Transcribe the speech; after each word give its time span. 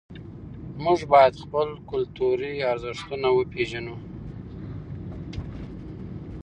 موږ 0.83 0.99
باید 1.13 1.33
خپل 1.43 1.67
کلتوري 1.91 2.53
ارزښتونه 2.71 3.27
وپېژنو. 3.33 3.95